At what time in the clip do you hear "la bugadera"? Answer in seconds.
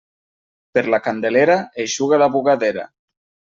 2.25-2.91